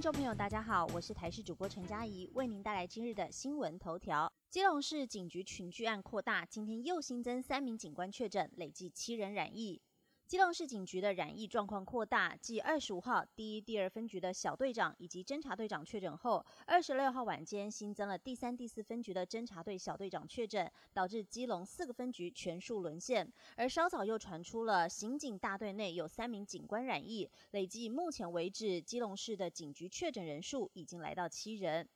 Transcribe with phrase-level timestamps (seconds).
[0.00, 4.32] 众朋友，大家好，我是台视主播陈佳怡，为您带来今日的新闻头条。
[4.48, 9.82] 基隆市警局群聚案扩大，今天又新增三名警官确诊，累计七人染疫。
[10.30, 23.28] 基隆市警局的染疫状况扩大，继二十五号第一、第二分局的小队长以及侦查队长确诊后，二十六号晚间新增了第三、第四分局的侦查队小队长确诊，导致基隆四个分局全数沦陷。
[23.56, 31.88] 而稍早又传出了刑警大队内有三名警官染疫，累计目前为止，基隆市的警局确诊人数已经来到七人。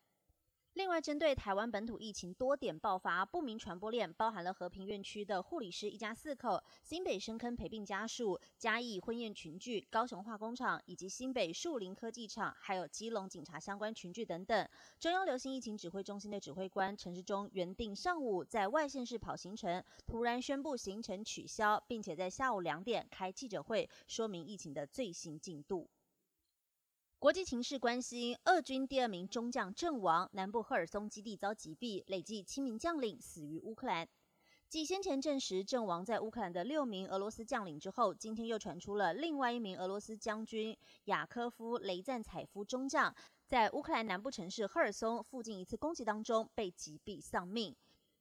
[0.75, 14.69] 另外，针对台湾本土疫情多点爆发，不明传播链包含了和平院区的护理师一家四口、新北深坑陪病家属、嘉义婚宴群聚、高雄化工厂以及新北树林科技厂，还有基隆警察相关群聚等等。
[14.99, 25.89] 中央流行疫情指挥中心的指挥官陈世忠原定上午在外县市跑行程，突然宣布行程取消，并且在下午两点开记者会说明疫情的最新进度。
[27.19, 34.07] 国际情势关心，俄军第二名中将阵亡，南部赫尔松基地遭击毙，累计七名将领死于乌克兰。
[34.69, 43.15] 继先前证实阵亡在乌克兰的六名俄罗斯将领之后，今天又传出了另外一名俄罗斯将军雅科夫·雷赞采夫中将，
[43.47, 47.75] 在乌克兰南部城市赫尔松附近一次攻击当中被击毙丧命。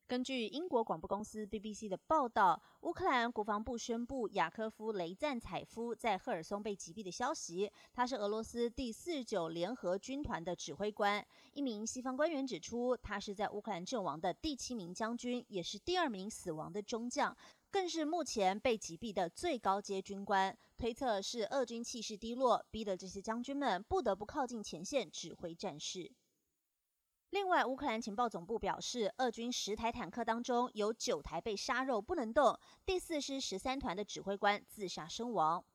[0.06, 7.72] 根据英国广播公司 BBC 的报道，乌克兰国防部宣布雅科夫·雷赞采夫在赫尔松被击毙的消息。
[7.94, 11.26] 他是俄罗斯第四十九联合军团的指挥官。
[11.54, 17.36] 一名西方官员指出，他是在乌克兰阵亡的第七名将军，也是第二名死亡的中将，
[17.72, 20.56] 更是目前被击毙的最高阶军官。
[20.78, 26.12] 推测是俄军气势低落，逼得这些将军们不得不靠近前线指挥战事。
[27.34, 35.66] 另外，乌克兰情报总部表示，俄军十台坦克当中有九台被杀肉不能动，第四师十三团的指挥官自杀身亡。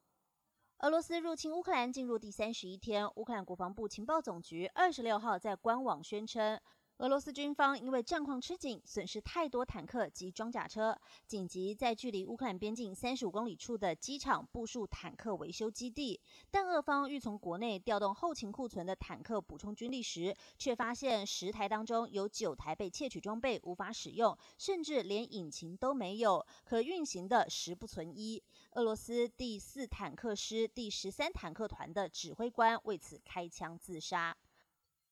[0.78, 6.60] 俄罗斯入侵乌克兰进入第三十一天，乌克兰国防部情报总局二十六号在官网宣称。
[6.98, 10.98] 俄罗斯军方因为战况吃紧，损失太多坦克及装甲车，
[11.28, 16.20] 紧急在距离乌克兰边境三十五公里处的机场部署坦克维修基地。
[16.50, 28.42] 但俄方欲从国内调动后勤库存的坦克补充军力时，却发现十台当中有九台被窃取装备无法使用，甚至连引擎都没有，可运行的十不存一。
[28.72, 34.36] 俄罗斯第四坦克师第十三坦克团的指挥官为此开枪自杀。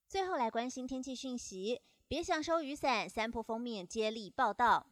[0.09, 3.09] 最后来关心天气讯息，别想收雨伞。
[3.09, 4.87] 三浦封面接力报道。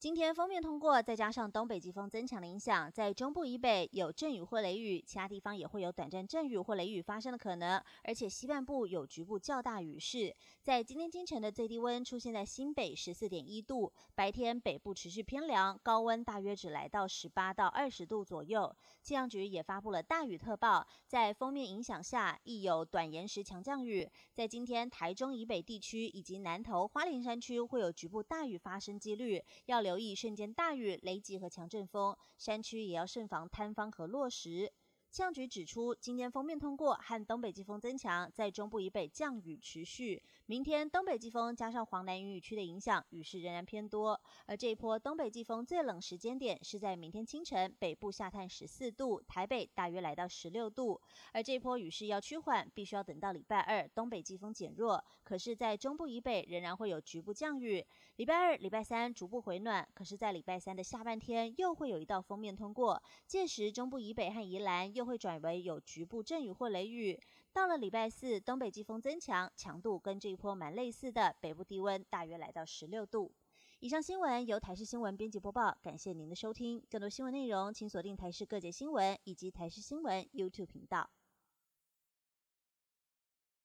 [0.00, 7.82] 今天封面通过，再加上东北季风增强的影响，在中部以北有阵雨或雷雨，其他地方也会有短暂阵雨或雷雨发生的可能。
[8.04, 10.32] 而且西半部有局部较大雨势。
[10.62, 18.72] 在今天清晨的最低温出现在新北十四点一度，白天北部持续偏凉，高温大约只来到十八到二十度左右。
[19.02, 24.08] 气象局也发布了大雨特报，在封面影响下，亦有短延时强降雨。
[24.32, 34.70] 在今天台中以北地区以及南投花莲山区会有局部大雨发生几率，要留意瞬间大雨、雷击和强阵风，山区也要慎防坍方和落石。
[35.10, 40.22] 气象局指出，今天封面通过和东北季风增强，在中部以北降雨持续。
[40.44, 44.20] 明天东北季风加上黄南云雨区的影响，雨势仍然偏多。
[44.46, 51.00] 而这一波东北季风最冷时间点是在明天清晨，北部下探十四度，台北大约来到十六度。
[51.32, 55.02] 而这一波雨势要趋缓，必须要等到礼拜二东北季风减弱。
[55.24, 57.84] 可是，在中部以北仍然会有局部降雨。
[58.16, 64.94] 礼拜二、礼拜三逐步回暖，可是，在礼拜三的下半天又会有一道封面通过，届时中部以北和宜兰。
[64.98, 67.16] 就会转为有局部阵雨或雷雨。
[67.52, 73.32] 到了礼拜四，东北季风增强，强度跟这一波蛮类似的，北部低温大约来到十六度。
[73.78, 76.82] 以上新闻由台视新闻编辑播报，感谢您的收听。
[76.90, 81.08] 更多新闻内容，请锁定台视各界新闻以及台视新闻 YouTube 频道。